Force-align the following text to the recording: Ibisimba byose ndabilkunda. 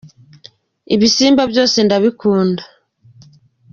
Ibisimba 0.95 1.43
byose 1.51 1.77
ndabilkunda. 1.85 2.63